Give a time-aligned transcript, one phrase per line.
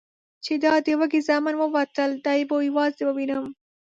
[0.45, 3.45] چې دا د وږي زامن ووتل، دی به یوازې ووینم؟